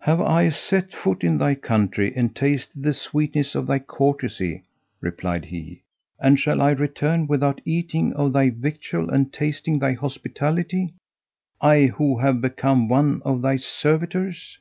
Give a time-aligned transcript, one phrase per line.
[0.00, 4.62] "Have I set foot in thy country and tasted the sweetness of thy courtesy,"
[5.02, 5.82] replied he,
[6.18, 10.94] "and shall I return without eating of thy victual and tasting thy hospitality;
[11.60, 14.56] I who have become one of thy servitors!"